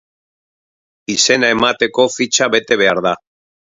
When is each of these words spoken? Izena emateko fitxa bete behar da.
Izena 1.15 1.51
emateko 1.57 2.07
fitxa 2.17 2.49
bete 2.57 2.79
behar 2.85 3.03
da. 3.09 3.13